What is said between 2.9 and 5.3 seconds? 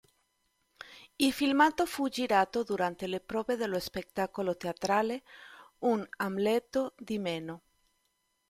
le prove dello spettacolo teatrale